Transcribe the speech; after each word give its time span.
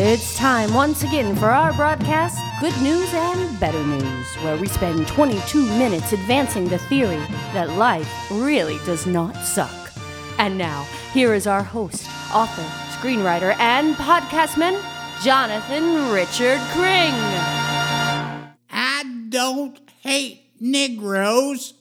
It's 0.00 0.36
time 0.36 0.74
once 0.74 1.02
again 1.02 1.34
for 1.34 1.46
our 1.46 1.72
broadcast, 1.72 2.38
Good 2.60 2.80
News 2.80 3.12
and 3.12 3.58
Better 3.58 3.82
News, 3.84 4.36
where 4.44 4.56
we 4.56 4.68
spend 4.68 5.08
22 5.08 5.60
minutes 5.76 6.12
advancing 6.12 6.68
the 6.68 6.78
theory 6.78 7.18
that 7.52 7.70
life 7.70 8.08
really 8.30 8.78
does 8.86 9.08
not 9.08 9.34
suck. 9.44 9.74
And 10.38 10.56
now, 10.56 10.84
here 11.12 11.34
is 11.34 11.48
our 11.48 11.64
host, 11.64 12.06
author, 12.32 12.62
screenwriter, 12.96 13.58
and 13.58 13.96
podcastman, 13.96 14.80
Jonathan 15.24 16.12
Richard 16.12 16.60
Cring. 16.70 17.12
I 18.70 19.02
don't 19.28 19.80
hate 20.02 20.44
Negroes, 20.60 21.74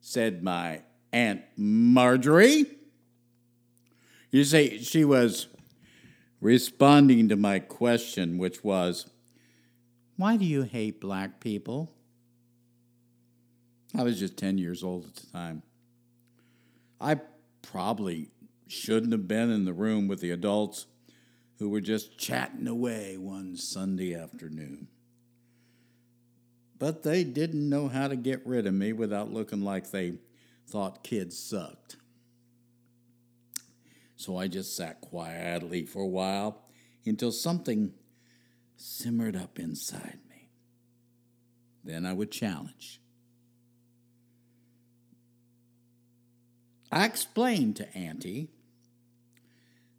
said 0.00 0.42
my 0.42 0.80
Aunt 1.12 1.42
Marjorie. 1.58 2.64
You 4.30 4.44
see, 4.44 4.82
she 4.82 5.04
was 5.04 5.48
responding 6.40 7.28
to 7.28 7.36
my 7.36 7.58
question, 7.58 8.38
which 8.38 8.62
was, 8.62 9.10
Why 10.16 10.36
do 10.36 10.44
you 10.44 10.62
hate 10.62 11.00
black 11.00 11.40
people? 11.40 11.92
I 13.96 14.02
was 14.02 14.18
just 14.18 14.36
10 14.36 14.58
years 14.58 14.82
old 14.82 15.06
at 15.06 15.14
the 15.14 15.26
time. 15.28 15.62
I 17.00 17.20
probably 17.62 18.30
shouldn't 18.66 19.12
have 19.12 19.26
been 19.26 19.50
in 19.50 19.64
the 19.64 19.72
room 19.72 20.08
with 20.08 20.20
the 20.20 20.30
adults 20.30 20.86
who 21.58 21.68
were 21.68 21.80
just 21.80 22.18
chatting 22.18 22.68
away 22.68 23.16
one 23.16 23.56
Sunday 23.56 24.14
afternoon. 24.14 24.88
But 26.78 27.02
they 27.02 27.24
didn't 27.24 27.68
know 27.68 27.88
how 27.88 28.08
to 28.08 28.14
get 28.14 28.46
rid 28.46 28.66
of 28.66 28.74
me 28.74 28.92
without 28.92 29.32
looking 29.32 29.62
like 29.62 29.90
they 29.90 30.14
thought 30.68 31.02
kids 31.02 31.36
sucked. 31.36 31.96
So 34.18 34.36
I 34.36 34.48
just 34.48 34.76
sat 34.76 35.00
quietly 35.00 35.86
for 35.86 36.02
a 36.02 36.06
while 36.06 36.64
until 37.06 37.30
something 37.30 37.94
simmered 38.76 39.36
up 39.36 39.60
inside 39.60 40.18
me. 40.28 40.48
Then 41.84 42.04
I 42.04 42.14
would 42.14 42.32
challenge. 42.32 43.00
I 46.90 47.04
explained 47.04 47.76
to 47.76 47.96
Auntie 47.96 48.50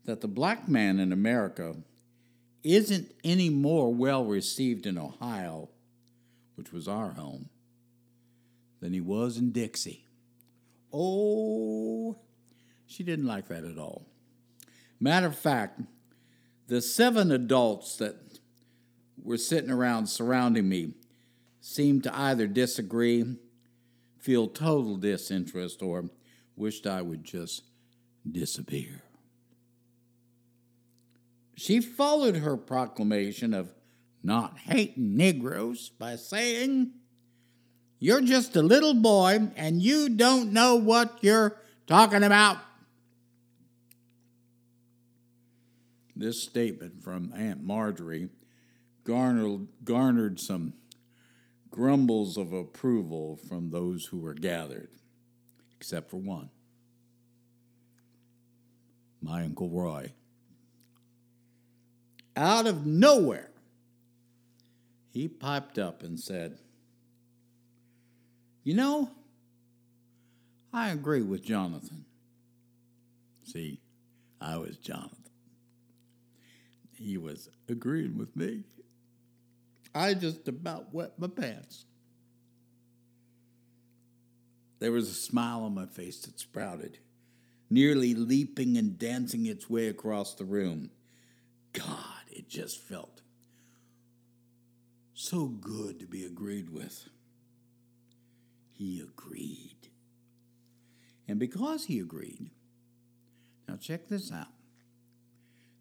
that 0.03 0.19
the 0.19 0.27
black 0.27 0.67
man 0.67 0.99
in 0.99 1.13
America 1.13 1.77
isn't 2.61 3.13
any 3.23 3.49
more 3.49 3.93
well 3.93 4.25
received 4.25 4.85
in 4.85 4.97
Ohio, 4.97 5.69
which 6.55 6.73
was 6.73 6.89
our 6.89 7.11
home, 7.11 7.47
than 8.81 8.91
he 8.91 8.99
was 8.99 9.37
in 9.37 9.53
Dixie. 9.53 10.07
Oh, 10.91 12.17
she 12.85 13.03
didn't 13.03 13.27
like 13.27 13.47
that 13.47 13.63
at 13.63 13.77
all. 13.77 14.08
Matter 14.99 15.27
of 15.27 15.37
fact, 15.37 15.81
the 16.67 16.81
seven 16.81 17.31
adults 17.31 17.97
that 17.97 18.15
were 19.21 19.37
sitting 19.37 19.71
around 19.71 20.07
surrounding 20.07 20.67
me 20.67 20.93
seemed 21.61 22.03
to 22.03 22.17
either 22.17 22.47
disagree, 22.47 23.37
feel 24.17 24.47
total 24.47 24.97
disinterest, 24.97 25.81
or 25.81 26.09
wished 26.55 26.85
I 26.85 27.01
would 27.01 27.23
just 27.23 27.63
disappear. 28.29 29.03
She 31.55 31.81
followed 31.81 32.37
her 32.37 32.55
proclamation 32.55 33.53
of 33.53 33.73
not 34.23 34.57
hating 34.59 35.17
Negroes 35.17 35.89
by 35.89 36.15
saying, 36.15 36.91
You're 37.99 38.21
just 38.21 38.55
a 38.55 38.61
little 38.61 38.93
boy 38.93 39.49
and 39.55 39.81
you 39.81 40.09
don't 40.09 40.53
know 40.53 40.75
what 40.75 41.19
you're 41.21 41.57
talking 41.87 42.23
about. 42.23 42.57
This 46.19 46.43
statement 46.43 47.01
from 47.01 47.31
Aunt 47.33 47.63
Marjorie 47.63 48.27
garnered, 49.05 49.69
garnered 49.85 50.37
some 50.37 50.73
grumbles 51.71 52.35
of 52.35 52.51
approval 52.51 53.37
from 53.37 53.69
those 53.69 54.07
who 54.07 54.19
were 54.19 54.33
gathered, 54.33 54.89
except 55.77 56.11
for 56.11 56.17
one 56.17 56.49
my 59.21 59.43
Uncle 59.45 59.69
Roy. 59.69 60.11
Out 62.35 62.67
of 62.67 62.85
nowhere, 62.85 63.51
he 65.11 65.29
piped 65.29 65.79
up 65.79 66.03
and 66.03 66.19
said, 66.19 66.59
You 68.65 68.73
know, 68.73 69.11
I 70.73 70.89
agree 70.89 71.21
with 71.21 71.43
Jonathan. 71.43 72.03
See, 73.45 73.79
I 74.41 74.57
was 74.57 74.75
Jonathan. 74.75 75.28
He 76.99 77.17
was 77.17 77.49
agreeing 77.69 78.17
with 78.17 78.35
me. 78.35 78.63
I 79.95 80.13
just 80.13 80.47
about 80.47 80.93
wet 80.93 81.13
my 81.17 81.27
pants. 81.27 81.85
There 84.79 84.91
was 84.91 85.09
a 85.09 85.13
smile 85.13 85.61
on 85.61 85.73
my 85.73 85.85
face 85.85 86.19
that 86.21 86.39
sprouted, 86.39 86.99
nearly 87.69 88.13
leaping 88.13 88.77
and 88.77 88.97
dancing 88.97 89.45
its 89.45 89.69
way 89.69 89.87
across 89.87 90.35
the 90.35 90.45
room. 90.45 90.91
God, 91.73 92.23
it 92.29 92.49
just 92.49 92.79
felt 92.79 93.21
so 95.13 95.47
good 95.47 95.99
to 95.99 96.05
be 96.05 96.25
agreed 96.25 96.69
with. 96.69 97.07
He 98.73 99.01
agreed. 99.01 99.89
And 101.27 101.39
because 101.39 101.85
he 101.85 101.99
agreed, 101.99 102.49
now 103.67 103.75
check 103.75 104.07
this 104.07 104.31
out. 104.31 104.47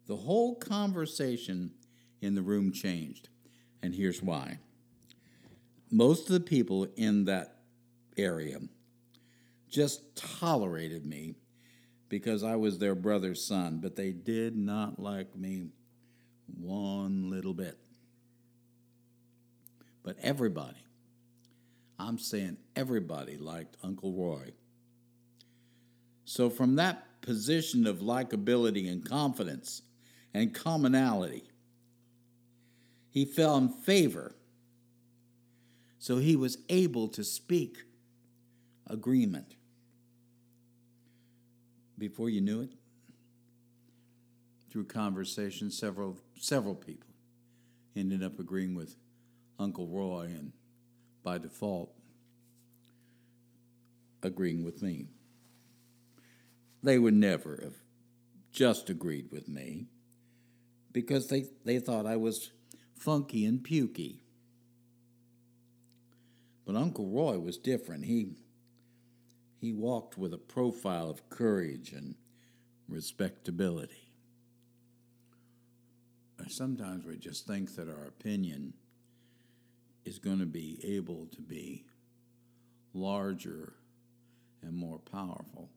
The 0.09 0.17
whole 0.17 0.55
conversation 0.55 1.69
in 2.19 2.33
the 2.33 2.41
room 2.41 2.71
changed. 2.71 3.29
And 3.83 3.93
here's 3.93 4.23
why. 4.23 4.57
Most 5.91 6.25
of 6.25 6.33
the 6.33 6.39
people 6.39 6.87
in 6.97 7.25
that 7.25 7.59
area 8.17 8.57
just 9.69 10.15
tolerated 10.15 11.05
me 11.05 11.35
because 12.09 12.43
I 12.43 12.55
was 12.55 12.79
their 12.79 12.95
brother's 12.95 13.45
son, 13.45 13.81
but 13.83 13.95
they 13.95 14.11
did 14.11 14.57
not 14.57 14.99
like 14.99 15.35
me 15.35 15.67
one 16.59 17.29
little 17.29 17.53
bit. 17.53 17.77
But 20.01 20.17
everybody, 20.23 20.83
I'm 21.99 22.17
saying 22.17 22.57
everybody 22.75 23.37
liked 23.37 23.77
Uncle 23.83 24.13
Roy. 24.13 24.53
So, 26.25 26.49
from 26.49 26.77
that 26.77 27.21
position 27.21 27.85
of 27.85 27.99
likability 27.99 28.91
and 28.91 29.07
confidence 29.07 29.83
and 30.33 30.53
commonality, 30.53 31.43
he 33.09 33.25
fell 33.25 33.57
in 33.57 33.69
favor. 33.69 34.35
So, 35.97 36.17
he 36.17 36.35
was 36.35 36.57
able 36.69 37.09
to 37.09 37.23
speak 37.23 37.77
agreement. 38.87 39.55
Before 41.97 42.29
you 42.29 42.39
knew 42.39 42.61
it, 42.61 42.71
through 44.71 44.85
conversation, 44.85 45.71
several 45.71 46.17
several 46.37 46.75
people 46.75 47.09
ended 47.95 48.23
up 48.23 48.39
agreeing 48.39 48.75
with 48.75 48.95
Uncle 49.57 49.87
Roy 49.87 50.25
and 50.25 50.53
by 51.23 51.37
default 51.37 51.91
agreeing 54.23 54.63
with 54.63 54.81
me. 54.81 55.07
They 56.81 56.97
would 56.97 57.13
never 57.13 57.59
have 57.61 57.75
just 58.51 58.89
agreed 58.89 59.31
with 59.31 59.47
me 59.47 59.87
because 60.91 61.27
they, 61.27 61.45
they 61.65 61.79
thought 61.79 62.05
I 62.05 62.15
was 62.15 62.51
funky 62.95 63.45
and 63.45 63.63
pukey. 63.63 64.19
But 66.65 66.75
Uncle 66.75 67.07
Roy 67.07 67.39
was 67.39 67.57
different. 67.57 68.05
He 68.05 68.35
he 69.59 69.73
walked 69.73 70.17
with 70.17 70.33
a 70.33 70.37
profile 70.37 71.09
of 71.09 71.29
courage 71.29 71.91
and 71.91 72.15
respectability. 72.87 74.13
Sometimes 76.47 77.05
we 77.05 77.17
just 77.17 77.45
think 77.45 77.75
that 77.75 77.89
our 77.89 78.05
opinion 78.07 78.73
is 80.05 80.17
going 80.17 80.39
to 80.39 80.45
be 80.45 80.79
able 80.83 81.27
to 81.27 81.41
be 81.41 81.85
larger 82.93 83.73
and 84.63 84.73
more 84.73 84.97
powerful 84.97 85.69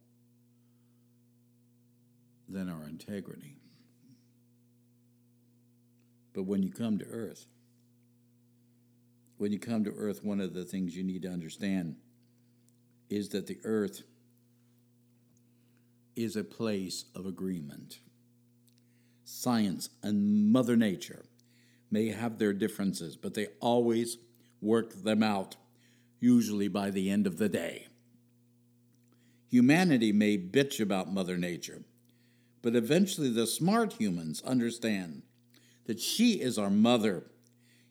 than 2.49 2.71
our 2.71 2.85
integrity. 2.85 3.62
But 6.33 6.45
when 6.45 6.63
you 6.63 6.71
come 6.71 6.99
to 6.99 7.07
earth, 7.07 7.47
when 9.37 9.53
you 9.53 9.59
come 9.59 9.85
to 9.85 9.91
earth, 9.91 10.25
one 10.25 10.41
of 10.41 10.55
the 10.55 10.65
things 10.65 10.97
you 10.97 11.03
need 11.03 11.23
to 11.23 11.29
understand 11.29 11.97
is 13.11 13.31
that 13.31 13.47
the 13.47 13.59
earth 13.65 14.03
is 16.17 16.37
a 16.37 16.45
place 16.45 17.07
of 17.15 17.27
agreement. 17.27 17.99
Science 19.25 19.91
and 20.03 20.51
Mother 20.53 20.77
Nature 20.77 21.25
may 21.91 22.09
have 22.09 22.39
their 22.39 22.53
differences, 22.53 23.17
but 23.17 23.35
they 23.35 23.49
always 23.61 24.19
work 24.61 25.03
them 25.03 25.23
out, 25.23 25.57
usually 26.21 26.69
by 26.69 26.91
the 26.91 27.11
end 27.11 27.27
of 27.27 27.39
the 27.39 27.49
day. 27.49 27.89
Humanity 29.51 30.13
may 30.13 30.39
bitch 30.39 30.81
about 30.81 31.13
Mother 31.13 31.37
Nature, 31.37 31.83
but 32.63 32.77
eventually 32.77 33.29
the 33.29 33.47
smart 33.47 33.95
humans 33.95 34.41
understand 34.43 35.23
that 35.87 36.01
she 36.01 36.41
is 36.41 36.59
our 36.59 36.71
mother, 36.71 37.25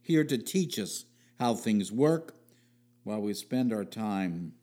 here 0.01 0.23
to 0.23 0.37
teach 0.37 0.79
us 0.79 1.05
how 1.39 1.53
things 1.53 1.91
work 1.91 2.35
while 3.03 3.21
we 3.21 3.33
spend 3.33 3.73
our 3.73 3.85
time, 3.85 4.53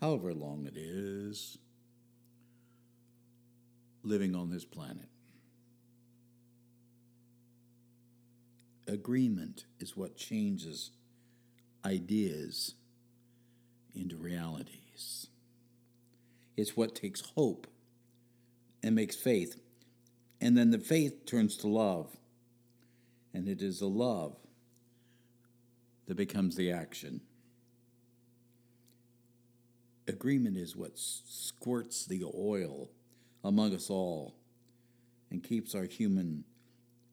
however 0.00 0.32
long 0.32 0.66
it 0.66 0.76
is, 0.76 1.58
living 4.02 4.34
on 4.34 4.50
this 4.50 4.64
planet. 4.64 5.08
Agreement 8.88 9.64
is 9.78 9.96
what 9.96 10.16
changes 10.16 10.90
ideas 11.84 12.74
into 13.94 14.16
realities. 14.16 15.28
It's 16.56 16.76
what 16.76 16.94
takes 16.94 17.20
hope 17.34 17.66
and 18.82 18.94
makes 18.94 19.16
faith. 19.16 19.60
And 20.40 20.56
then 20.56 20.70
the 20.70 20.78
faith 20.78 21.24
turns 21.26 21.56
to 21.58 21.68
love. 21.68 22.16
And 23.34 23.48
it 23.48 23.62
is 23.62 23.80
the 23.80 23.86
love 23.86 24.36
that 26.06 26.16
becomes 26.16 26.56
the 26.56 26.70
action. 26.70 27.20
Agreement 30.06 30.56
is 30.56 30.76
what 30.76 30.92
squirts 30.94 32.04
the 32.04 32.24
oil 32.36 32.90
among 33.44 33.74
us 33.74 33.88
all 33.88 34.34
and 35.30 35.42
keeps 35.42 35.74
our 35.74 35.84
human 35.84 36.44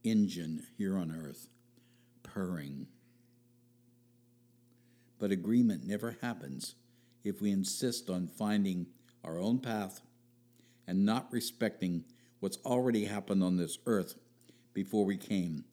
engine 0.03 0.65
here 0.77 0.97
on 0.97 1.11
earth 1.11 1.47
purring. 2.23 2.87
But 5.19 5.31
agreement 5.31 5.85
never 5.85 6.17
happens 6.21 6.75
if 7.23 7.41
we 7.41 7.51
insist 7.51 8.09
on 8.09 8.27
finding 8.27 8.87
our 9.23 9.37
own 9.37 9.59
path 9.59 10.01
and 10.87 11.05
not 11.05 11.31
respecting 11.31 12.03
what's 12.39 12.57
already 12.65 13.05
happened 13.05 13.43
on 13.43 13.57
this 13.57 13.77
earth 13.85 14.15
before 14.73 15.05
we 15.05 15.17
came, 15.17 15.65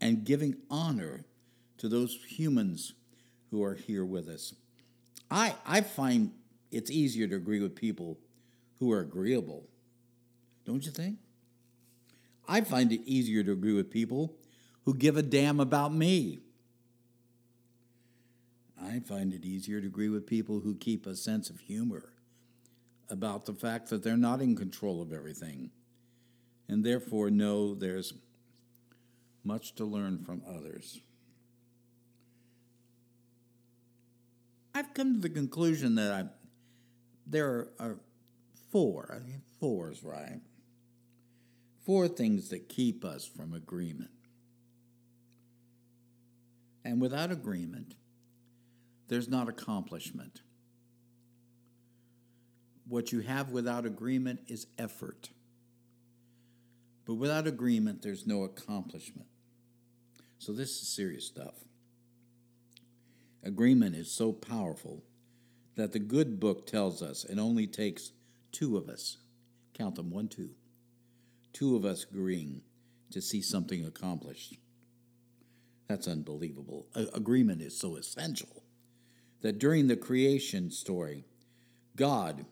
and 0.00 0.24
giving 0.24 0.56
honor 0.70 1.24
to 1.78 1.88
those 1.88 2.18
humans 2.26 2.94
who 3.50 3.62
are 3.62 3.74
here 3.74 4.04
with 4.04 4.28
us. 4.28 4.54
I, 5.30 5.54
I 5.66 5.80
find 5.82 6.32
it's 6.70 6.90
easier 6.90 7.26
to 7.28 7.36
agree 7.36 7.60
with 7.60 7.74
people 7.74 8.18
who 8.78 8.92
are 8.92 9.00
agreeable. 9.00 9.66
Don't 10.64 10.84
you 10.84 10.92
think? 10.92 11.18
I 12.48 12.62
find 12.62 12.92
it 12.92 13.00
easier 13.04 13.42
to 13.44 13.52
agree 13.52 13.74
with 13.74 13.90
people 13.90 14.34
who 14.84 14.94
give 14.94 15.16
a 15.16 15.22
damn 15.22 15.60
about 15.60 15.94
me. 15.94 16.40
I 18.82 19.00
find 19.00 19.32
it 19.32 19.44
easier 19.44 19.80
to 19.80 19.86
agree 19.86 20.08
with 20.08 20.26
people 20.26 20.60
who 20.60 20.74
keep 20.74 21.06
a 21.06 21.14
sense 21.14 21.50
of 21.50 21.60
humor 21.60 22.12
about 23.08 23.44
the 23.44 23.52
fact 23.52 23.90
that 23.90 24.02
they're 24.02 24.16
not 24.16 24.40
in 24.40 24.56
control 24.56 25.02
of 25.02 25.12
everything 25.12 25.70
and 26.68 26.84
therefore 26.84 27.30
know 27.30 27.74
there's 27.74 28.14
much 29.44 29.74
to 29.76 29.84
learn 29.84 30.18
from 30.18 30.42
others. 30.48 31.00
I've 34.74 34.94
come 34.94 35.14
to 35.14 35.20
the 35.20 35.30
conclusion 35.30 35.96
that 35.96 36.12
I, 36.12 36.24
there 37.26 37.68
are 37.78 37.98
four, 38.70 39.14
I 39.14 39.24
think 39.24 39.42
four 39.58 39.90
is 39.90 40.02
right, 40.02 40.40
four 41.84 42.08
things 42.08 42.50
that 42.50 42.68
keep 42.68 43.04
us 43.04 43.24
from 43.24 43.52
agreement. 43.52 44.10
And 46.84 47.00
without 47.00 47.30
agreement, 47.30 47.94
there's 49.08 49.28
not 49.28 49.48
accomplishment. 49.48 50.40
What 52.86 53.12
you 53.12 53.20
have 53.20 53.50
without 53.50 53.84
agreement 53.84 54.40
is 54.48 54.66
effort. 54.78 55.30
But 57.10 57.16
without 57.16 57.48
agreement, 57.48 58.02
there's 58.02 58.24
no 58.24 58.44
accomplishment. 58.44 59.26
So 60.38 60.52
this 60.52 60.80
is 60.80 60.86
serious 60.86 61.26
stuff. 61.26 61.56
Agreement 63.42 63.96
is 63.96 64.12
so 64.12 64.32
powerful 64.32 65.02
that 65.74 65.90
the 65.90 65.98
good 65.98 66.38
book 66.38 66.68
tells 66.68 67.02
us 67.02 67.24
it 67.24 67.40
only 67.40 67.66
takes 67.66 68.12
two 68.52 68.76
of 68.76 68.88
us, 68.88 69.16
count 69.74 69.96
them 69.96 70.12
one, 70.12 70.28
two, 70.28 70.50
two 71.52 71.74
of 71.74 71.84
us 71.84 72.06
agreeing 72.08 72.60
to 73.10 73.20
see 73.20 73.42
something 73.42 73.84
accomplished. 73.84 74.54
That's 75.88 76.06
unbelievable. 76.06 76.86
A- 76.94 77.08
agreement 77.12 77.60
is 77.60 77.76
so 77.76 77.96
essential 77.96 78.62
that 79.40 79.58
during 79.58 79.88
the 79.88 79.96
creation 79.96 80.70
story, 80.70 81.24
God, 81.96 82.46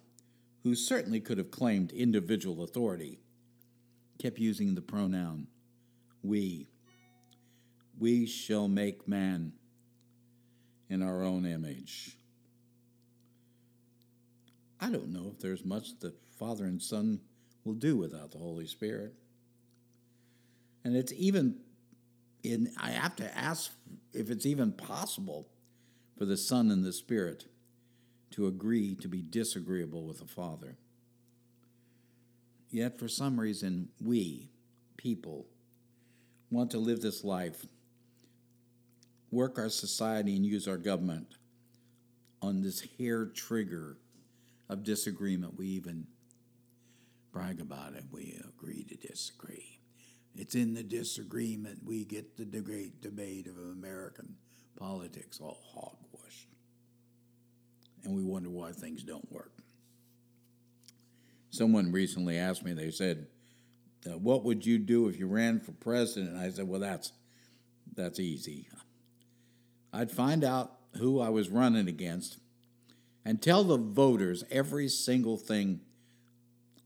who 0.64 0.74
certainly 0.74 1.20
could 1.20 1.38
have 1.38 1.52
claimed 1.52 1.92
individual 1.92 2.64
authority, 2.64 3.20
kept 4.18 4.38
using 4.38 4.74
the 4.74 4.82
pronoun 4.82 5.46
we. 6.22 6.68
We 7.98 8.26
shall 8.26 8.68
make 8.68 9.08
man 9.08 9.52
in 10.88 11.02
our 11.02 11.22
own 11.22 11.44
image. 11.46 12.16
I 14.80 14.90
don't 14.90 15.12
know 15.12 15.30
if 15.32 15.40
there's 15.40 15.64
much 15.64 15.98
that 16.00 16.14
Father 16.38 16.64
and 16.64 16.80
Son 16.80 17.20
will 17.64 17.74
do 17.74 17.96
without 17.96 18.30
the 18.30 18.38
Holy 18.38 18.66
Spirit. 18.66 19.14
And 20.84 20.96
it's 20.96 21.12
even 21.16 21.58
in 22.44 22.70
I 22.80 22.90
have 22.90 23.16
to 23.16 23.36
ask 23.36 23.72
if 24.12 24.30
it's 24.30 24.46
even 24.46 24.72
possible 24.72 25.48
for 26.16 26.24
the 26.24 26.36
Son 26.36 26.70
and 26.70 26.84
the 26.84 26.92
Spirit 26.92 27.46
to 28.30 28.46
agree 28.46 28.94
to 28.96 29.08
be 29.08 29.22
disagreeable 29.22 30.06
with 30.06 30.20
the 30.20 30.26
Father. 30.26 30.78
Yet, 32.70 32.98
for 32.98 33.08
some 33.08 33.40
reason, 33.40 33.88
we, 34.00 34.50
people, 34.96 35.46
want 36.50 36.70
to 36.72 36.78
live 36.78 37.00
this 37.00 37.24
life, 37.24 37.64
work 39.30 39.58
our 39.58 39.70
society, 39.70 40.36
and 40.36 40.44
use 40.44 40.68
our 40.68 40.76
government 40.76 41.34
on 42.42 42.60
this 42.62 42.86
hair 42.98 43.26
trigger 43.26 43.96
of 44.68 44.84
disagreement. 44.84 45.56
We 45.56 45.66
even 45.68 46.06
brag 47.32 47.60
about 47.60 47.94
it. 47.94 48.04
We 48.10 48.40
agree 48.46 48.84
to 48.84 48.96
disagree. 48.96 49.80
It's 50.34 50.54
in 50.54 50.74
the 50.74 50.82
disagreement 50.82 51.80
we 51.84 52.04
get 52.04 52.36
the 52.36 52.60
great 52.60 53.00
debate 53.00 53.46
of 53.46 53.56
American 53.56 54.36
politics, 54.78 55.40
all 55.40 55.58
hogwash. 55.74 56.46
And 58.04 58.14
we 58.14 58.22
wonder 58.22 58.48
why 58.48 58.72
things 58.72 59.02
don't 59.02 59.30
work. 59.32 59.57
Someone 61.50 61.92
recently 61.92 62.38
asked 62.38 62.64
me, 62.64 62.72
they 62.72 62.90
said, 62.90 63.26
What 64.04 64.44
would 64.44 64.64
you 64.66 64.78
do 64.78 65.08
if 65.08 65.18
you 65.18 65.26
ran 65.26 65.60
for 65.60 65.72
president? 65.72 66.34
And 66.34 66.40
I 66.40 66.50
said, 66.50 66.68
Well, 66.68 66.80
that's, 66.80 67.12
that's 67.94 68.20
easy. 68.20 68.68
I'd 69.92 70.10
find 70.10 70.44
out 70.44 70.72
who 70.98 71.20
I 71.20 71.28
was 71.30 71.48
running 71.48 71.88
against 71.88 72.38
and 73.24 73.40
tell 73.40 73.64
the 73.64 73.78
voters 73.78 74.44
every 74.50 74.88
single 74.88 75.36
thing 75.36 75.80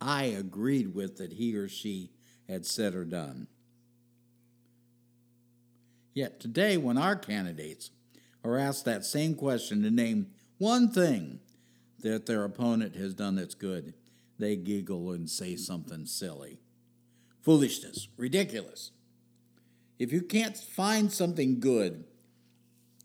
I 0.01 0.25
agreed 0.25 0.95
with 0.95 1.19
that 1.19 1.35
he 1.35 1.55
or 1.57 1.69
she 1.69 2.11
had 2.49 2.67
said 2.67 2.95
or 2.95 3.05
done. 3.05 3.47
Yet 6.15 6.41
today, 6.41 6.77
when 6.77 6.99
our 6.99 7.17
candidates 7.17 7.91
are 8.45 8.59
asked 8.59 8.85
that 8.85 9.05
same 9.05 9.35
question 9.35 9.83
to 9.83 9.91
name 9.91 10.27
one 10.59 10.91
thing 10.91 11.41
that 12.01 12.27
their 12.27 12.45
opponent 12.45 12.97
has 12.97 13.15
done 13.15 13.37
that's 13.37 13.55
good, 13.55 13.95
they 14.43 14.57
giggle 14.57 15.13
and 15.13 15.29
say 15.29 15.57
something 15.57 16.07
silly. 16.07 16.61
Foolishness, 17.43 18.09
ridiculous. 18.17 18.93
If 19.99 20.13
you 20.13 20.23
can't 20.23 20.57
find 20.57 21.13
something 21.13 21.61
good 21.61 22.05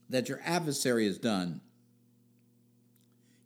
that 0.09 0.29
your 0.29 0.41
adversary 0.43 1.05
has 1.05 1.17
done, 1.17 1.61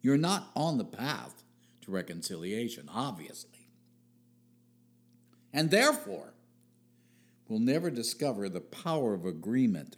you're 0.01 0.17
not 0.17 0.49
on 0.55 0.77
the 0.77 0.85
path 0.85 1.43
to 1.81 1.91
reconciliation, 1.91 2.89
obviously. 2.93 3.67
And 5.53 5.69
therefore, 5.69 6.33
we'll 7.47 7.59
never 7.59 7.89
discover 7.89 8.47
the 8.47 8.61
power 8.61 9.13
of 9.13 9.25
agreement 9.25 9.97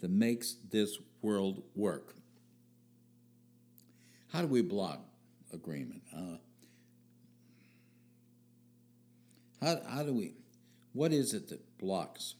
that 0.00 0.10
makes 0.10 0.56
this 0.70 0.98
world 1.20 1.62
work. 1.74 2.14
How 4.32 4.40
do 4.40 4.46
we 4.46 4.62
block 4.62 5.00
agreement? 5.52 6.02
Uh, 6.16 6.36
how, 9.60 9.78
how 9.88 10.02
do 10.02 10.12
we, 10.12 10.34
what 10.92 11.12
is 11.12 11.34
it 11.34 11.48
that 11.48 11.78
blocks 11.78 12.34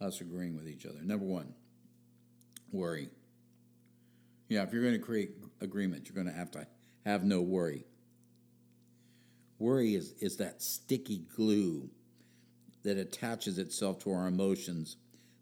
us 0.00 0.20
agreeing 0.20 0.56
with 0.56 0.68
each 0.68 0.86
other? 0.86 1.00
Number 1.02 1.24
one, 1.24 1.54
worry. 2.72 3.10
Yeah, 4.48 4.62
if 4.62 4.72
you're 4.72 4.82
going 4.82 4.94
to 4.94 5.00
create 5.00 5.32
agreement, 5.60 6.08
you're 6.08 6.14
going 6.14 6.32
to 6.32 6.38
have 6.38 6.50
to 6.52 6.66
have 7.04 7.24
no 7.24 7.40
worry. 7.40 7.84
Worry 9.58 9.94
is, 9.94 10.14
is 10.20 10.36
that 10.36 10.62
sticky 10.62 11.26
glue 11.36 11.90
that 12.84 12.96
attaches 12.96 13.58
itself 13.58 14.02
to 14.04 14.12
our 14.12 14.26
emotions 14.26 14.96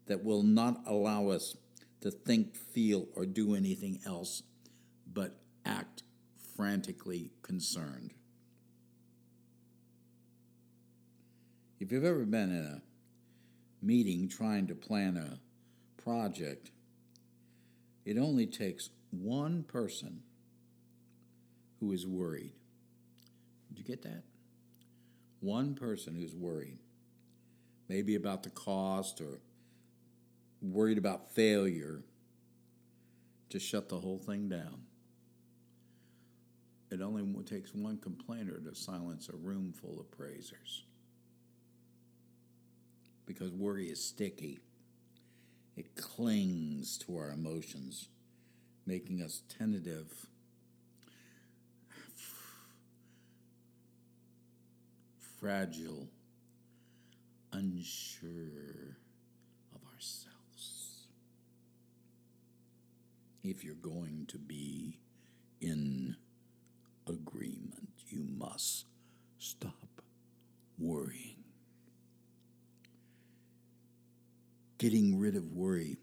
that 0.07 0.23
will 0.23 0.43
not 0.43 0.81
allow 0.85 1.29
us 1.29 1.55
to 2.01 2.11
think, 2.11 2.55
feel, 2.55 3.07
or 3.15 3.25
do 3.25 3.55
anything 3.55 3.99
else 4.05 4.43
but 5.11 5.39
act 5.65 6.03
frantically 6.55 7.31
concerned. 7.41 8.13
If 11.79 11.91
you've 11.91 12.05
ever 12.05 12.25
been 12.25 12.49
in 12.49 12.65
a 12.65 12.81
meeting 13.85 14.27
trying 14.27 14.65
to 14.67 14.75
plan 14.75 15.15
a 15.15 15.39
project, 16.01 16.71
it 18.03 18.17
only 18.17 18.47
takes 18.47 18.89
one 19.11 19.63
person 19.63 20.23
who 21.79 21.91
is 21.91 22.07
worried. 22.07 22.53
Did 23.69 23.77
you 23.77 23.83
get 23.83 24.01
that? 24.03 24.23
One 25.39 25.75
person 25.75 26.15
who's 26.15 26.33
worried, 26.33 26.79
maybe 27.87 28.15
about 28.15 28.41
the 28.41 28.49
cost 28.49 29.21
or 29.21 29.39
worried 30.61 30.97
about 30.97 31.35
failure, 31.35 32.01
to 33.49 33.59
shut 33.59 33.87
the 33.87 33.99
whole 33.99 34.17
thing 34.17 34.49
down. 34.49 34.81
It 36.89 37.01
only 37.01 37.23
takes 37.43 37.73
one 37.73 37.97
complainer 37.97 38.59
to 38.59 38.73
silence 38.73 39.29
a 39.29 39.35
room 39.37 39.73
full 39.73 39.99
of 39.99 40.09
praisers. 40.11 40.83
Because 43.27 43.51
worry 43.51 43.87
is 43.87 44.03
sticky, 44.03 44.59
it 45.75 45.95
clings 45.95 46.97
to 46.99 47.17
our 47.17 47.29
emotions, 47.29 48.07
making 48.87 49.21
us 49.21 49.43
tentative 49.59 50.25
fragile, 55.39 56.07
unsure 57.51 58.97
of 59.75 59.81
ourselves. 59.93 61.07
If 63.43 63.63
you're 63.63 63.75
going 63.75 64.25
to 64.29 64.37
be 64.39 64.97
in 65.61 66.15
agreement, 67.07 67.89
you 68.07 68.25
must 68.37 68.85
stop 69.37 70.01
worrying. 70.79 71.36
Getting 74.77 75.19
rid 75.19 75.35
of 75.35 75.51
worry 75.51 75.97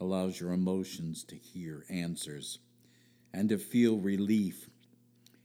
allows 0.00 0.40
your 0.40 0.52
emotions 0.52 1.24
to 1.24 1.36
hear 1.36 1.84
answers 1.88 2.58
and 3.32 3.48
to 3.48 3.58
feel 3.58 3.98
relief 3.98 4.68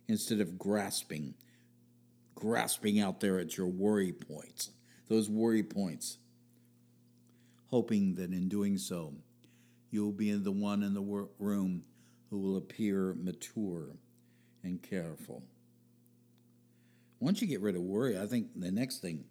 instead 0.07 0.39
of 0.41 0.57
grasping 0.57 1.35
grasping 2.35 2.99
out 2.99 3.21
there 3.21 3.39
at 3.39 3.57
your 3.57 3.67
worry 3.67 4.11
points, 4.11 4.69
those 5.07 5.29
worry 5.29 5.63
points, 5.63 6.17
hoping 7.67 8.15
that 8.15 8.31
in 8.31 8.49
doing 8.49 8.77
so, 8.77 9.13
you'll 9.89 10.11
be 10.11 10.31
the 10.33 10.51
one 10.51 10.83
in 10.83 10.93
the 10.93 11.27
room 11.39 11.83
who 12.29 12.37
will 12.37 12.57
appear 12.57 13.15
mature 13.17 13.95
and 14.63 14.81
careful. 14.81 15.43
Once 17.19 17.41
you 17.41 17.47
get 17.47 17.61
rid 17.61 17.75
of 17.75 17.81
worry, 17.81 18.19
I 18.19 18.27
think 18.27 18.49
the 18.55 18.71
next 18.71 18.99
thing, 18.99 19.23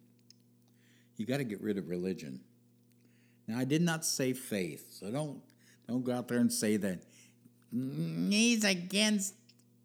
you 1.16 1.26
got 1.26 1.36
to 1.36 1.44
get 1.44 1.60
rid 1.60 1.76
of 1.76 1.88
religion. 1.88 2.40
Now, 3.46 3.58
I 3.58 3.64
did 3.64 3.82
not 3.82 4.04
say 4.04 4.32
faith, 4.32 4.86
so 4.90 5.10
don't 5.10 5.40
don't 5.86 6.02
go 6.02 6.12
out 6.12 6.28
there 6.28 6.38
and 6.38 6.52
say 6.52 6.76
that 6.78 7.00
he's 7.70 8.64
against 8.64 9.34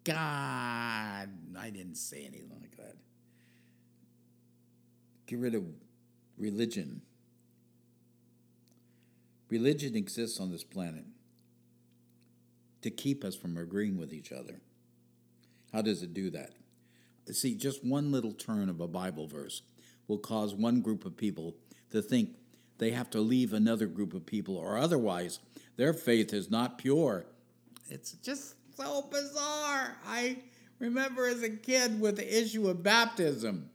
God. 0.04 1.30
I 1.58 1.70
didn't 1.72 1.96
say 1.96 2.26
anything 2.26 2.58
like 2.62 2.78
that. 2.78 2.96
Get 5.28 5.40
rid 5.40 5.56
of 5.56 5.64
religion. 6.38 7.02
Religion 9.50 9.96
exists 9.96 10.40
on 10.40 10.52
this 10.52 10.64
planet 10.64 11.06
to 12.82 12.90
keep 12.90 13.24
us 13.24 13.36
from 13.36 13.58
agreeing 13.58 13.98
with 13.98 14.14
each 14.14 14.32
other. 14.32 14.62
How 15.74 15.82
does 15.82 16.02
it 16.02 16.14
do 16.14 16.30
that? 16.32 16.52
See, 17.32 17.56
just 17.56 17.86
one 17.86 18.12
little 18.12 18.32
turn 18.32 18.70
of 18.70 18.80
a 18.80 18.88
Bible 18.88 19.28
verse 19.28 19.62
will 20.08 20.18
cause 20.18 20.56
one 20.56 20.82
group 20.82 21.06
of 21.06 21.16
people 21.16 21.56
to 21.92 22.02
think 22.02 22.30
they 22.80 22.92
have 22.92 23.10
to 23.12 23.20
leave 23.22 23.54
another 23.54 23.86
group 23.88 24.14
of 24.14 24.26
people, 24.26 24.58
or 24.58 24.78
otherwise 24.78 25.40
their 25.78 25.94
faith 25.94 26.34
is 26.34 26.50
not 26.50 26.78
pure. 26.78 27.26
It's 27.90 28.14
just 28.14 28.56
so 28.76 29.04
bizarre. 29.12 29.98
I 30.08 30.38
remember 30.80 31.28
as 31.28 31.44
a 31.44 31.50
kid 31.50 32.00
with 32.00 32.16
the 32.18 32.42
issue 32.42 32.68
of 32.70 32.84
baptism 32.84 33.70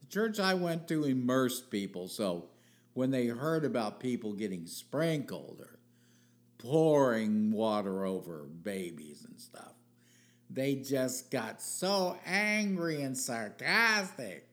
The 0.00 0.06
church 0.08 0.40
I 0.40 0.54
went 0.54 0.88
to 0.88 1.04
immersed 1.04 1.70
people, 1.70 2.08
so 2.08 2.46
when 2.94 3.10
they 3.10 3.26
heard 3.28 3.64
about 3.64 4.00
people 4.00 4.32
getting 4.32 4.66
sprinkled 4.66 5.60
or 5.60 5.78
pouring 6.58 7.52
water 7.52 8.04
over 8.04 8.44
babies 8.44 9.24
and 9.28 9.40
stuff, 9.40 9.74
they 10.50 10.74
just 10.74 11.30
got 11.30 11.62
so 11.62 12.18
angry 12.26 13.02
and 13.02 13.16
sarcastic. 13.16 14.49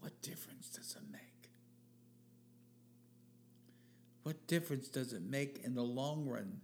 What 0.00 0.20
difference 0.22 0.68
does 0.68 0.96
it 0.96 1.10
make? 1.10 1.50
What 4.22 4.46
difference 4.46 4.88
does 4.88 5.12
it 5.12 5.22
make 5.22 5.60
in 5.64 5.74
the 5.74 5.82
long 5.82 6.26
run? 6.26 6.60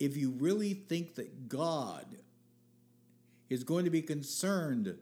If 0.00 0.16
you 0.16 0.30
really 0.30 0.74
think 0.74 1.16
that 1.16 1.48
God 1.48 2.06
is 3.50 3.64
going 3.64 3.84
to 3.84 3.90
be 3.90 4.02
concerned 4.02 4.96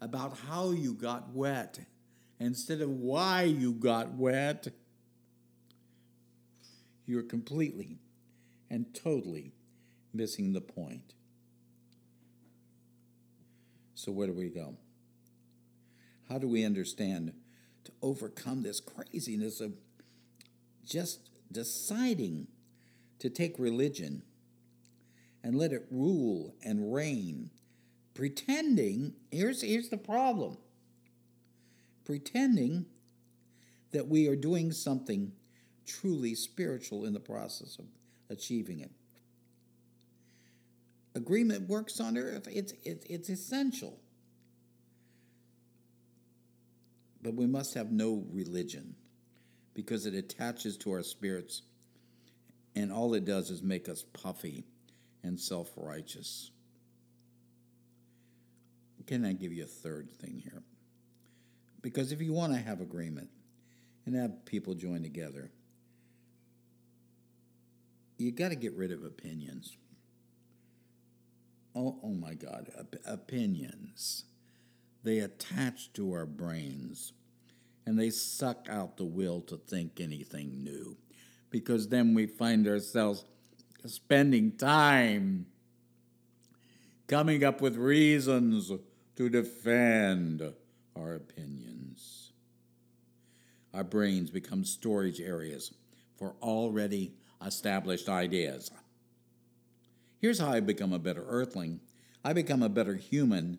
about 0.00 0.38
how 0.48 0.70
you 0.70 0.94
got 0.94 1.30
wet 1.30 1.80
instead 2.38 2.80
of 2.80 2.90
why 2.90 3.42
you 3.42 3.72
got 3.72 4.14
wet, 4.14 4.68
you're 7.06 7.22
completely 7.22 7.98
and 8.70 8.94
totally 8.94 9.52
missing 10.12 10.52
the 10.52 10.60
point. 10.60 11.14
So, 13.94 14.12
where 14.12 14.26
do 14.26 14.34
we 14.34 14.48
go? 14.48 14.76
How 16.28 16.38
do 16.38 16.48
we 16.48 16.64
understand 16.64 17.32
to 17.84 17.92
overcome 18.02 18.62
this 18.62 18.80
craziness 18.80 19.60
of 19.60 19.74
just 20.84 21.30
deciding 21.52 22.48
to 23.18 23.30
take 23.30 23.58
religion 23.58 24.22
and 25.42 25.56
let 25.56 25.72
it 25.72 25.86
rule 25.90 26.54
and 26.64 26.92
reign 26.92 27.50
pretending, 28.16 29.12
here's, 29.30 29.62
here's 29.62 29.90
the 29.90 29.98
problem 29.98 30.56
pretending 32.04 32.86
that 33.92 34.08
we 34.08 34.28
are 34.28 34.36
doing 34.36 34.72
something 34.72 35.32
truly 35.86 36.34
spiritual 36.34 37.04
in 37.04 37.12
the 37.12 37.20
process 37.20 37.78
of 37.78 37.84
achieving 38.30 38.80
it. 38.80 38.90
Agreement 41.14 41.68
works 41.68 42.00
on 42.00 42.16
earth, 42.16 42.48
it's, 42.50 42.72
it's, 42.84 43.04
it's 43.06 43.28
essential. 43.28 43.98
But 47.26 47.34
we 47.34 47.46
must 47.46 47.74
have 47.74 47.90
no 47.90 48.24
religion 48.30 48.94
because 49.74 50.06
it 50.06 50.14
attaches 50.14 50.76
to 50.76 50.92
our 50.92 51.02
spirits, 51.02 51.62
and 52.76 52.92
all 52.92 53.14
it 53.14 53.24
does 53.24 53.50
is 53.50 53.64
make 53.64 53.88
us 53.88 54.04
puffy 54.12 54.64
and 55.24 55.36
self 55.36 55.72
righteous. 55.74 56.52
Can 59.08 59.24
I 59.24 59.32
give 59.32 59.52
you 59.52 59.64
a 59.64 59.66
third 59.66 60.08
thing 60.20 60.40
here? 60.40 60.62
Because 61.82 62.12
if 62.12 62.22
you 62.22 62.32
want 62.32 62.52
to 62.52 62.60
have 62.60 62.80
agreement 62.80 63.30
and 64.04 64.14
have 64.14 64.44
people 64.44 64.74
join 64.74 65.02
together, 65.02 65.50
you 68.18 68.30
got 68.30 68.50
to 68.50 68.54
get 68.54 68.76
rid 68.76 68.92
of 68.92 69.02
opinions. 69.02 69.76
Oh, 71.74 71.98
oh 72.04 72.14
my 72.14 72.34
God, 72.34 72.70
Op- 72.78 72.94
opinions. 73.04 74.22
They 75.06 75.20
attach 75.20 75.92
to 75.92 76.12
our 76.14 76.26
brains 76.26 77.12
and 77.86 77.96
they 77.96 78.10
suck 78.10 78.66
out 78.68 78.96
the 78.96 79.04
will 79.04 79.40
to 79.42 79.56
think 79.56 80.00
anything 80.00 80.64
new 80.64 80.96
because 81.48 81.86
then 81.86 82.12
we 82.12 82.26
find 82.26 82.66
ourselves 82.66 83.24
spending 83.84 84.56
time 84.56 85.46
coming 87.06 87.44
up 87.44 87.60
with 87.60 87.76
reasons 87.76 88.72
to 89.14 89.28
defend 89.28 90.42
our 90.96 91.14
opinions. 91.14 92.32
Our 93.72 93.84
brains 93.84 94.30
become 94.32 94.64
storage 94.64 95.20
areas 95.20 95.72
for 96.16 96.34
already 96.42 97.14
established 97.46 98.08
ideas. 98.08 98.72
Here's 100.18 100.40
how 100.40 100.50
I 100.50 100.58
become 100.58 100.92
a 100.92 100.98
better 100.98 101.24
earthling 101.28 101.78
I 102.24 102.32
become 102.32 102.64
a 102.64 102.68
better 102.68 102.96
human, 102.96 103.58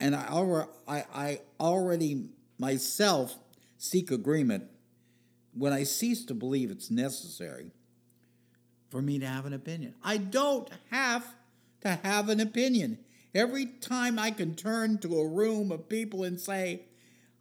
and 0.00 0.14
I, 0.14 0.26
already, 0.28 0.70
I, 0.86 1.04
I 1.14 1.40
already 1.58 2.28
myself 2.58 3.36
seek 3.78 4.10
agreement 4.10 4.64
when 5.54 5.72
I 5.72 5.84
cease 5.84 6.24
to 6.26 6.34
believe 6.34 6.70
it's 6.70 6.90
necessary 6.90 7.72
for 8.90 9.00
me 9.00 9.18
to 9.18 9.26
have 9.26 9.46
an 9.46 9.52
opinion. 9.52 9.94
I 10.02 10.18
don't 10.18 10.68
have 10.90 11.26
to 11.80 11.98
have 12.02 12.28
an 12.28 12.40
opinion. 12.40 12.98
Every 13.34 13.66
time 13.66 14.18
I 14.18 14.30
can 14.30 14.54
turn 14.54 14.98
to 14.98 15.18
a 15.18 15.28
room 15.28 15.70
of 15.70 15.88
people 15.88 16.24
and 16.24 16.40
say, 16.40 16.82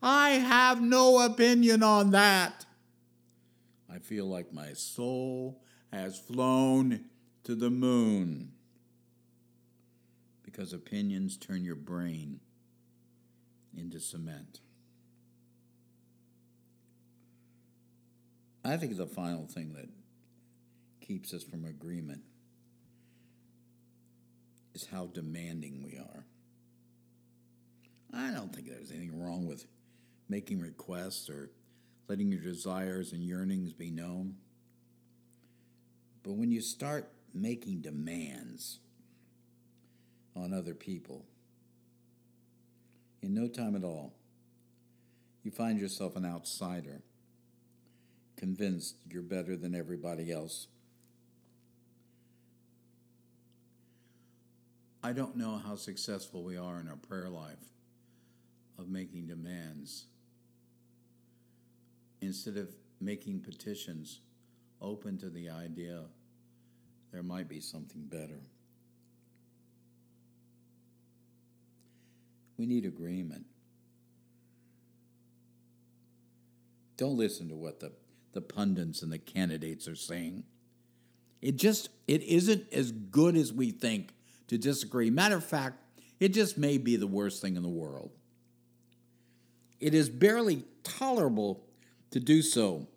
I 0.02 0.32
have 0.32 0.82
no 0.82 1.26
opinion 1.26 1.84
on 1.84 2.12
that, 2.12 2.66
I 3.90 4.00
feel 4.00 4.26
like 4.26 4.52
my 4.52 4.74
soul 4.74 5.62
has 5.92 6.20
flown 6.20 7.06
to 7.44 7.56
the 7.56 7.70
moon. 7.70 8.52
Because 10.44 10.74
opinions 10.74 11.38
turn 11.38 11.64
your 11.64 11.76
brain 11.76 12.40
into 13.78 14.00
cement. 14.00 14.60
I 18.64 18.78
think 18.78 18.98
the 18.98 19.06
final 19.06 19.46
thing 19.46 19.74
that 19.74 19.90
keeps 21.06 21.34
us 21.34 21.44
from 21.44 21.66
agreement 21.66 22.22
is 24.74 24.88
how 24.92 25.08
demanding 25.08 25.84
we 25.84 25.98
are. 25.98 26.26
I 28.14 28.32
don't 28.32 28.54
think 28.54 28.68
there's 28.68 28.92
anything 28.92 29.22
wrong 29.22 29.46
with 29.46 29.66
making 30.30 30.60
requests 30.60 31.30
or 31.30 31.52
letting 32.08 32.32
your 32.32 32.42
desires 32.42 33.14
and 33.14 33.24
yearnings 33.24 33.74
be 33.74 33.92
known. 33.92 34.36
But 36.24 36.34
when 36.34 36.52
you 36.52 36.62
start 36.62 37.12
making 37.34 37.82
demands 37.82 38.80
on 40.36 40.54
other 40.54 40.74
people, 40.74 41.26
in 43.22 43.34
no 43.34 43.48
time 43.48 43.76
at 43.76 43.84
all, 43.84 44.14
you 45.44 45.52
find 45.52 45.80
yourself 45.80 46.16
an 46.16 46.26
outsider, 46.26 47.04
convinced 48.36 48.96
you're 49.10 49.22
better 49.22 49.56
than 49.56 49.76
everybody 49.76 50.32
else. 50.32 50.68
I 55.04 55.14
don't 55.14 55.36
know 55.36 55.58
how 55.58 55.76
successful 55.76 56.44
we 56.44 56.58
are 56.58 56.80
in 56.80 56.88
our 56.88 56.96
prayer 56.96 57.30
life 57.30 57.74
of 58.80 58.90
making 58.90 59.28
demands. 59.28 60.06
Instead 62.22 62.58
of 62.58 62.70
making 63.00 63.42
petitions 63.42 64.22
open 64.82 65.18
to 65.20 65.30
the 65.30 65.50
idea 65.50 66.06
there 67.16 67.24
might 67.24 67.48
be 67.48 67.62
something 67.62 68.02
better. 68.08 68.42
We 72.58 72.66
need 72.66 72.86
agreement. 72.86 73.46
Don't 76.98 77.18
listen 77.18 77.50
to 77.50 77.56
what 77.56 77.80
the, 77.80 77.92
the 78.34 78.42
pundits 78.42 79.02
and 79.02 79.12
the 79.12 79.18
candidates 79.18 79.88
are 79.88 79.96
saying. 79.96 80.44
It 81.42 81.58
just 81.58 81.90
it 82.08 82.24
isn't 82.24 82.72
as 82.74 82.92
good 82.92 83.36
as 83.36 83.52
we 83.52 83.72
think 83.72 84.14
to 84.48 84.58
disagree. 84.58 85.10
Matter 85.10 85.36
of 85.36 85.44
fact, 85.44 85.78
it 86.20 86.30
just 86.30 86.58
may 86.58 86.78
be 86.78 86.96
the 86.96 87.08
worst 87.08 87.42
thing 87.42 87.58
in 87.58 87.64
the 87.64 87.70
world. 87.70 88.12
It 89.80 89.94
is 89.94 90.10
barely 90.10 90.64
tolerable 90.84 91.66
to 92.12 92.20
do 92.20 92.42
so 92.42 92.88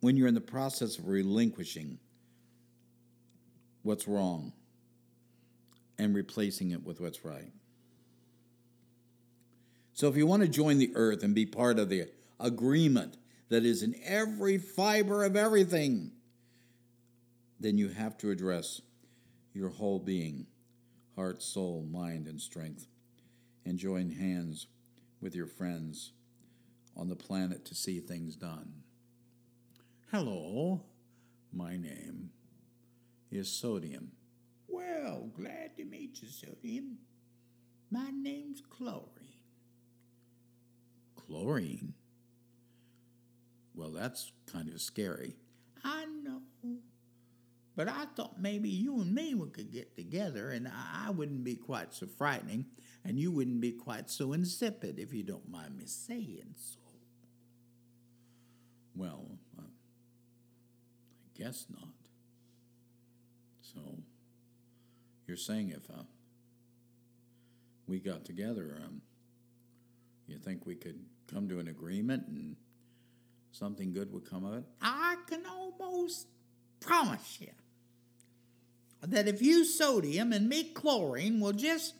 when 0.00 0.16
you're 0.16 0.28
in 0.28 0.34
the 0.34 0.40
process 0.40 0.98
of 0.98 1.06
relinquishing 1.06 1.98
what's 3.82 4.08
wrong 4.08 4.52
and 5.98 6.14
replacing 6.14 6.70
it 6.70 6.82
with 6.82 7.00
what's 7.00 7.24
right. 7.24 7.52
So, 10.02 10.08
if 10.08 10.16
you 10.16 10.26
want 10.26 10.42
to 10.42 10.48
join 10.48 10.78
the 10.78 10.90
earth 10.96 11.22
and 11.22 11.32
be 11.32 11.46
part 11.46 11.78
of 11.78 11.88
the 11.88 12.08
agreement 12.40 13.18
that 13.50 13.64
is 13.64 13.84
in 13.84 13.94
every 14.04 14.58
fiber 14.58 15.22
of 15.22 15.36
everything, 15.36 16.10
then 17.60 17.78
you 17.78 17.86
have 17.86 18.18
to 18.18 18.30
address 18.32 18.82
your 19.54 19.68
whole 19.68 20.00
being 20.00 20.48
heart, 21.14 21.40
soul, 21.40 21.86
mind, 21.88 22.26
and 22.26 22.40
strength 22.40 22.88
and 23.64 23.78
join 23.78 24.10
hands 24.10 24.66
with 25.20 25.36
your 25.36 25.46
friends 25.46 26.10
on 26.96 27.08
the 27.08 27.14
planet 27.14 27.64
to 27.66 27.76
see 27.76 28.00
things 28.00 28.34
done. 28.34 28.72
Hello, 30.10 30.82
my 31.52 31.76
name 31.76 32.30
is 33.30 33.48
Sodium. 33.48 34.10
Well, 34.66 35.30
glad 35.36 35.76
to 35.76 35.84
meet 35.84 36.20
you, 36.20 36.26
Sodium. 36.26 36.98
My 37.88 38.10
name's 38.10 38.60
Chlorine. 38.68 39.21
Chlorine? 41.32 41.94
Well, 43.74 43.90
that's 43.90 44.32
kind 44.52 44.68
of 44.68 44.82
scary. 44.82 45.34
I 45.82 46.04
know. 46.04 46.42
But 47.74 47.88
I 47.88 48.04
thought 48.14 48.38
maybe 48.38 48.68
you 48.68 49.00
and 49.00 49.14
me 49.14 49.34
we 49.34 49.48
could 49.48 49.72
get 49.72 49.96
together 49.96 50.50
and 50.50 50.68
I 50.68 51.08
wouldn't 51.08 51.42
be 51.42 51.56
quite 51.56 51.94
so 51.94 52.06
frightening 52.06 52.66
and 53.02 53.18
you 53.18 53.30
wouldn't 53.30 53.62
be 53.62 53.72
quite 53.72 54.10
so 54.10 54.34
insipid 54.34 54.98
if 54.98 55.14
you 55.14 55.22
don't 55.22 55.48
mind 55.48 55.78
me 55.78 55.86
saying 55.86 56.54
so. 56.54 56.80
Well, 58.94 59.24
uh, 59.58 59.62
I 59.62 61.38
guess 61.42 61.64
not. 61.70 61.94
So, 63.62 63.80
you're 65.26 65.38
saying 65.38 65.70
if 65.70 65.88
uh, 65.88 66.02
we 67.86 68.00
got 68.00 68.26
together, 68.26 68.82
um, 68.84 69.00
you 70.26 70.36
think 70.36 70.66
we 70.66 70.74
could 70.74 71.00
come 71.32 71.48
to 71.48 71.58
an 71.58 71.68
agreement 71.68 72.26
and 72.28 72.56
something 73.52 73.92
good 73.92 74.12
would 74.12 74.28
come 74.28 74.44
of 74.44 74.54
it? 74.54 74.64
I 74.80 75.16
can 75.26 75.42
almost 75.46 76.26
promise 76.80 77.38
you 77.40 77.48
that 79.02 79.28
if 79.28 79.42
you 79.42 79.64
sodium 79.64 80.32
and 80.32 80.48
me 80.48 80.64
chlorine 80.64 81.40
will 81.40 81.52
just 81.52 81.94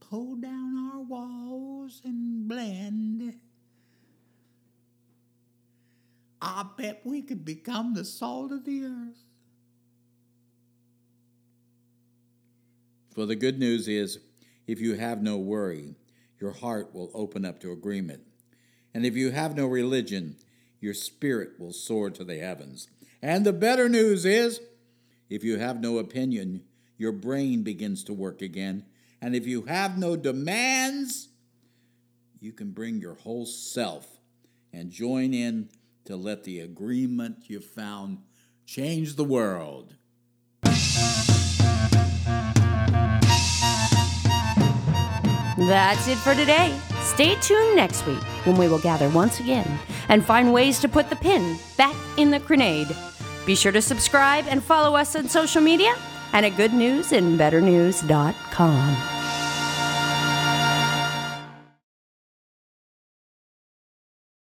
pull 0.00 0.36
down 0.36 0.90
our 0.92 1.00
walls 1.00 2.00
and 2.04 2.48
blend, 2.48 3.34
I 6.40 6.64
bet 6.76 7.00
we 7.04 7.22
could 7.22 7.44
become 7.44 7.94
the 7.94 8.04
salt 8.04 8.52
of 8.52 8.64
the 8.64 8.84
earth. 8.84 9.22
Well, 13.16 13.26
the 13.26 13.34
good 13.34 13.58
news 13.58 13.88
is 13.88 14.18
if 14.66 14.80
you 14.80 14.94
have 14.94 15.22
no 15.22 15.38
worry, 15.38 15.94
your 16.40 16.52
heart 16.52 16.94
will 16.94 17.10
open 17.14 17.44
up 17.44 17.60
to 17.60 17.72
agreement. 17.72 18.22
And 18.94 19.04
if 19.04 19.16
you 19.16 19.30
have 19.30 19.56
no 19.56 19.66
religion, 19.66 20.36
your 20.80 20.94
spirit 20.94 21.58
will 21.58 21.72
soar 21.72 22.10
to 22.10 22.24
the 22.24 22.38
heavens. 22.38 22.88
And 23.22 23.44
the 23.44 23.52
better 23.52 23.88
news 23.88 24.24
is 24.24 24.60
if 25.28 25.42
you 25.42 25.58
have 25.58 25.80
no 25.80 25.98
opinion, 25.98 26.62
your 26.96 27.12
brain 27.12 27.62
begins 27.62 28.04
to 28.04 28.12
work 28.12 28.42
again. 28.42 28.84
And 29.20 29.34
if 29.34 29.46
you 29.46 29.62
have 29.62 29.98
no 29.98 30.16
demands, 30.16 31.28
you 32.40 32.52
can 32.52 32.70
bring 32.70 33.00
your 33.00 33.14
whole 33.14 33.46
self 33.46 34.06
and 34.72 34.90
join 34.90 35.34
in 35.34 35.68
to 36.04 36.16
let 36.16 36.44
the 36.44 36.60
agreement 36.60 37.48
you 37.48 37.60
found 37.60 38.18
change 38.66 39.16
the 39.16 39.24
world. 39.24 39.94
That's 45.66 46.06
it 46.06 46.18
for 46.18 46.34
today. 46.34 46.78
Stay 47.00 47.34
tuned 47.36 47.74
next 47.74 48.06
week 48.06 48.22
when 48.44 48.56
we 48.56 48.68
will 48.68 48.78
gather 48.78 49.08
once 49.08 49.40
again 49.40 49.80
and 50.08 50.24
find 50.24 50.52
ways 50.52 50.78
to 50.80 50.88
put 50.88 51.10
the 51.10 51.16
pin 51.16 51.58
back 51.76 51.96
in 52.16 52.30
the 52.30 52.38
grenade. 52.38 52.94
Be 53.46 53.56
sure 53.56 53.72
to 53.72 53.82
subscribe 53.82 54.44
and 54.48 54.62
follow 54.62 54.94
us 54.94 55.16
on 55.16 55.28
social 55.28 55.60
media 55.60 55.96
and 56.32 56.46
at 56.46 56.52
goodnewsandbetternews.com. 56.52 59.15